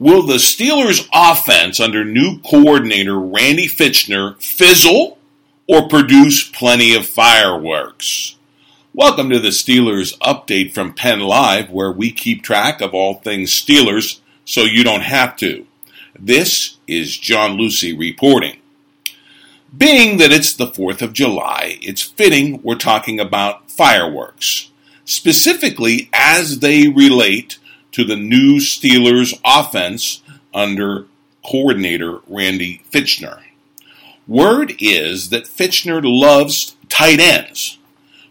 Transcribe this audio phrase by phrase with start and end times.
[0.00, 5.18] Will the Steelers' offense under new coordinator Randy Fichtner fizzle
[5.68, 8.34] or produce plenty of fireworks?
[8.92, 13.52] Welcome to the Steelers update from Penn Live, where we keep track of all things
[13.52, 15.64] Steelers so you don't have to.
[16.18, 18.56] This is John Luciew reporting.
[19.76, 24.72] Being that it's the 4th of July, it's fitting we're talking about fireworks,
[25.04, 27.58] specifically as they relate
[27.94, 30.20] to the new Steelers offense
[30.52, 31.06] under
[31.46, 33.40] coordinator Randy Fichtner.
[34.26, 37.78] Word is that Fichtner loves tight ends,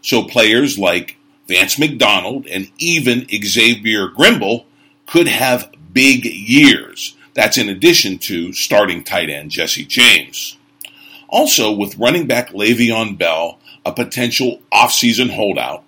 [0.02, 1.16] so players like
[1.48, 4.66] Vance McDonald and even Xavier Grimble
[5.06, 7.16] could have big years.
[7.32, 10.58] That's in addition to starting tight end Jesse James.
[11.30, 15.84] Also, with running back Le'Veon Bell, a potential offseason holdout,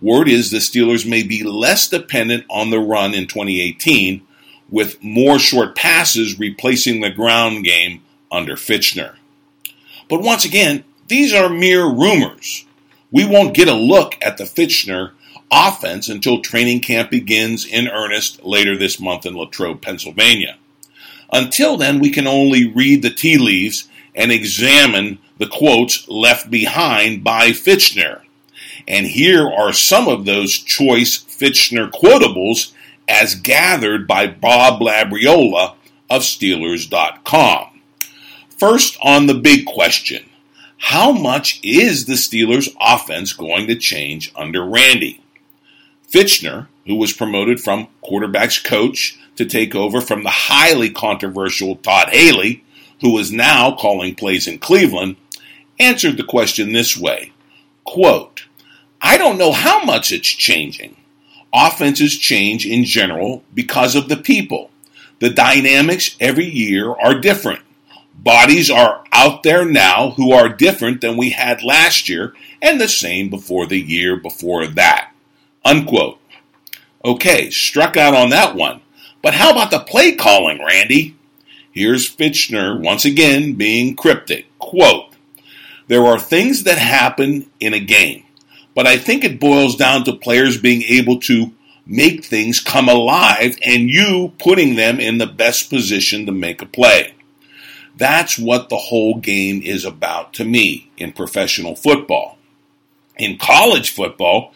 [0.00, 4.22] Word is the Steelers may be less dependent on the run in 2018,
[4.70, 9.16] with more short passes replacing the ground game under Fichtner.
[10.08, 12.64] But once again, these are mere rumors.
[13.10, 15.12] We won't get a look at the Fichtner
[15.50, 20.58] offense until training camp begins in earnest later this month in Latrobe, Pennsylvania.
[21.32, 27.24] Until then, we can only read the tea leaves and examine the quotes left behind
[27.24, 28.22] by Fichtner.
[28.88, 32.72] And here are some of those choice Fichtner quotables
[33.06, 35.74] as gathered by Bob Labriola
[36.08, 37.80] of Steelers.com.
[38.48, 40.24] First, on the big question
[40.80, 45.20] how much is the Steelers' offense going to change under Randy?
[46.10, 52.08] Fichtner, who was promoted from quarterback's coach to take over from the highly controversial Todd
[52.10, 52.64] Haley,
[53.00, 55.16] who is now calling plays in Cleveland,
[55.78, 57.32] answered the question this way
[57.84, 58.44] quote,
[59.00, 60.96] I don't know how much it's changing.
[61.52, 64.70] Offenses change in general because of the people.
[65.20, 67.60] The dynamics every year are different.
[68.14, 72.88] Bodies are out there now who are different than we had last year and the
[72.88, 75.12] same before the year before that.
[75.64, 76.18] Unquote.
[77.04, 78.80] Okay, struck out on that one.
[79.22, 81.16] But how about the play calling, Randy?
[81.70, 84.46] Here's Fichtner once again being cryptic.
[84.58, 85.14] Quote,
[85.86, 88.24] there are things that happen in a game.
[88.74, 91.52] But I think it boils down to players being able to
[91.86, 96.66] make things come alive and you putting them in the best position to make a
[96.66, 97.14] play.
[97.96, 102.38] That's what the whole game is about to me in professional football.
[103.16, 104.54] In college football,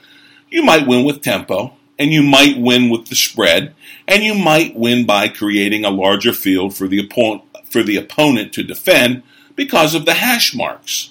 [0.48, 3.74] you might win with tempo, and you might win with the spread,
[4.06, 8.52] and you might win by creating a larger field for the opponent, for the opponent
[8.52, 9.22] to defend
[9.56, 11.10] because of the hash marks.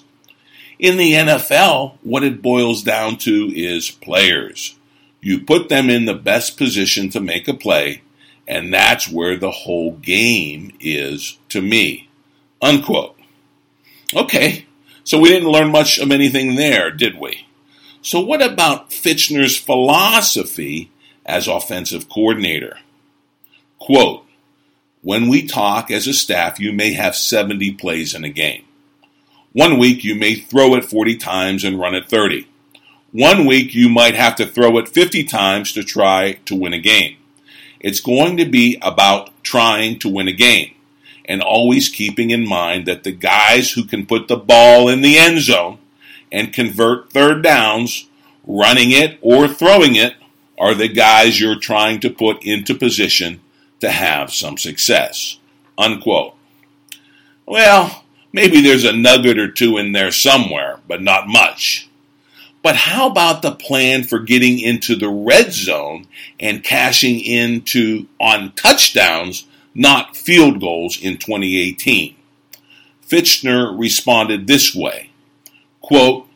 [0.82, 4.74] In the NFL, what it boils down to is players.
[5.20, 8.02] You put them in the best position to make a play,
[8.48, 12.10] and that's where the whole game is to me.
[12.60, 13.16] Unquote.
[14.12, 14.66] Okay,
[15.04, 17.46] so we didn't learn much of anything there, did we?
[18.02, 20.90] So, what about Fichtner's philosophy
[21.24, 22.78] as offensive coordinator?
[23.78, 24.26] Quote,
[25.02, 28.64] when we talk as a staff, you may have 70 plays in a game.
[29.52, 32.48] One week you may throw it 40 times and run it 30.
[33.12, 36.78] One week you might have to throw it 50 times to try to win a
[36.78, 37.18] game.
[37.78, 40.74] It's going to be about trying to win a game
[41.26, 45.18] and always keeping in mind that the guys who can put the ball in the
[45.18, 45.78] end zone
[46.30, 48.08] and convert third downs,
[48.46, 50.14] running it or throwing it,
[50.58, 53.40] are the guys you're trying to put into position
[53.80, 55.38] to have some success.
[55.76, 56.34] Unquote.
[57.44, 58.01] Well,
[58.32, 61.88] Maybe there's a nugget or two in there somewhere, but not much.
[62.62, 66.06] But how about the plan for getting into the red zone
[66.38, 72.14] and cashing into on touchdowns, not field goals in 2018?
[73.06, 75.10] Fichtner responded this way
[75.82, 76.28] quote,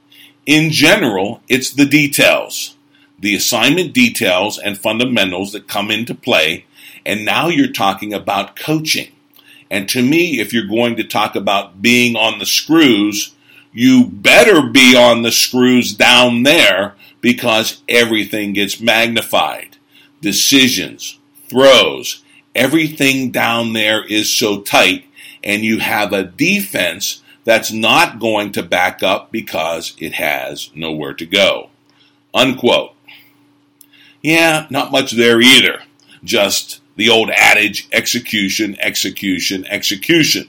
[0.44, 2.76] In general, it's the details,
[3.18, 6.66] the assignment details and fundamentals that come into play,
[7.06, 9.12] and now you're talking about coaching.
[9.70, 13.34] And to me, if you're going to talk about being on the screws,
[13.72, 19.76] you better be on the screws down there because everything gets magnified.
[20.20, 21.18] Decisions,
[21.48, 22.22] throws,
[22.54, 25.04] everything down there is so tight
[25.46, 31.14] and you have a defense that's not going to back up because it has nowhere
[31.14, 31.70] to go.
[32.34, 32.94] Unquote.
[34.20, 35.82] Yeah, not much there either.
[36.24, 40.48] Just the old adage execution, execution, execution.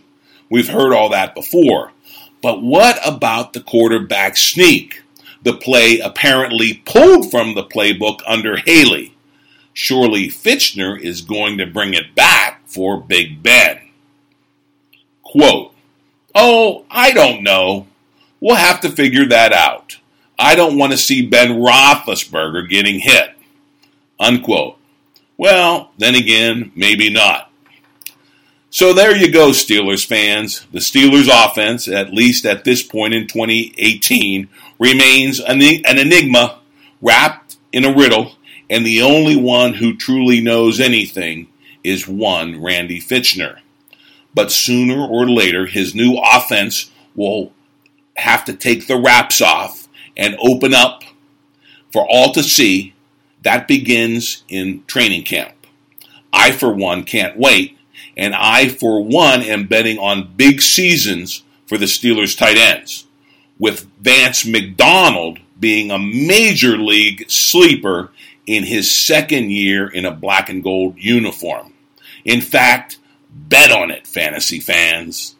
[0.49, 1.91] We've heard all that before.
[2.41, 5.03] But what about the quarterback sneak?
[5.43, 9.13] The play apparently pulled from the playbook under Haley.
[9.73, 13.79] Surely Fichtner is going to bring it back for Big Ben.
[15.21, 15.73] Quote,
[16.33, 17.87] Oh, I don't know.
[18.39, 19.97] We'll have to figure that out.
[20.39, 23.31] I don't want to see Ben Roethlisberger getting hit.
[24.19, 24.77] Unquote.
[25.37, 27.51] Well, then again, maybe not.
[28.69, 30.65] So there you go, Steelers fans.
[30.71, 34.49] The Steelers offense, at least at this point in 2018,
[34.79, 36.59] remains an enigma
[37.01, 38.33] wrapped in a riddle,
[38.69, 41.47] and the only one who truly knows anything
[41.83, 43.59] is one Randy Fichtner.
[44.33, 47.51] but sooner or later his new offense will
[48.17, 51.01] have to take the wraps off and open up
[51.91, 52.93] for all to see.
[53.47, 55.53] That begins in training camp.
[56.33, 57.77] I, for one, can't wait,
[58.17, 63.05] and I, for one, am betting on big seasons for the Steelers tight ends,
[63.57, 68.11] with Vance McDonald being a major league sleeper
[68.45, 71.71] in his second year in a black and gold uniform.
[72.25, 75.36] In fact, Bet on it, fantasy fans.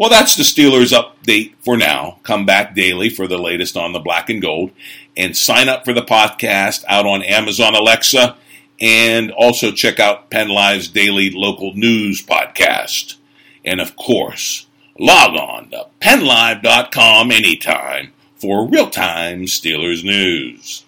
[0.00, 2.20] Well, that's the Steelers update for now.
[2.22, 4.70] Come back daily for the latest on the black and gold
[5.14, 8.34] and sign up for the podcast out on Amazon Alexa
[8.80, 13.16] and also check out Penn Live's daily local news podcast.
[13.62, 14.66] And of course,
[14.98, 20.86] log on to pennlive.com anytime for real time Steelers news.